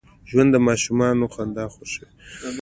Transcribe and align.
ژوندي 0.29 0.51
د 0.53 0.57
ماشومانو 0.67 1.25
خندا 1.33 1.65
خوښوي 1.73 2.07